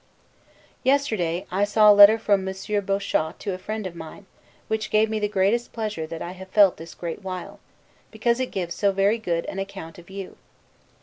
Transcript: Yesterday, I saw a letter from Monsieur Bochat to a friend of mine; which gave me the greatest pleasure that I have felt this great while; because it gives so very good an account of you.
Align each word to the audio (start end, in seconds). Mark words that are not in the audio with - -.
Yesterday, 0.83 1.45
I 1.51 1.63
saw 1.63 1.91
a 1.91 1.93
letter 1.93 2.17
from 2.17 2.43
Monsieur 2.43 2.81
Bochat 2.81 3.37
to 3.37 3.53
a 3.53 3.59
friend 3.59 3.85
of 3.85 3.93
mine; 3.93 4.25
which 4.67 4.89
gave 4.89 5.11
me 5.11 5.19
the 5.19 5.27
greatest 5.27 5.73
pleasure 5.73 6.07
that 6.07 6.23
I 6.23 6.31
have 6.31 6.47
felt 6.49 6.77
this 6.77 6.95
great 6.95 7.21
while; 7.21 7.59
because 8.09 8.39
it 8.39 8.49
gives 8.49 8.73
so 8.73 8.91
very 8.91 9.19
good 9.19 9.45
an 9.45 9.59
account 9.59 9.99
of 9.99 10.09
you. 10.09 10.37